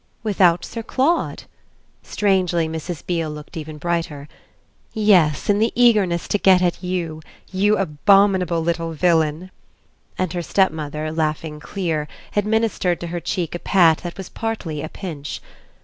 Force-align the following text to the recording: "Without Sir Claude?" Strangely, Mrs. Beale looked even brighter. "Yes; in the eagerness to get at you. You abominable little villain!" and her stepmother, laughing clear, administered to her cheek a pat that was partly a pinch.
"Without 0.23 0.65
Sir 0.65 0.81
Claude?" 0.81 1.43
Strangely, 2.01 2.67
Mrs. 2.67 3.05
Beale 3.05 3.29
looked 3.29 3.55
even 3.55 3.77
brighter. 3.77 4.27
"Yes; 4.93 5.47
in 5.47 5.59
the 5.59 5.71
eagerness 5.75 6.27
to 6.29 6.39
get 6.39 6.59
at 6.59 6.81
you. 6.83 7.21
You 7.51 7.77
abominable 7.77 8.61
little 8.61 8.93
villain!" 8.93 9.51
and 10.17 10.33
her 10.33 10.41
stepmother, 10.41 11.11
laughing 11.11 11.59
clear, 11.59 12.07
administered 12.35 12.99
to 13.01 13.07
her 13.13 13.19
cheek 13.19 13.53
a 13.53 13.59
pat 13.59 13.99
that 13.99 14.17
was 14.17 14.27
partly 14.29 14.81
a 14.81 14.89
pinch. 14.89 15.39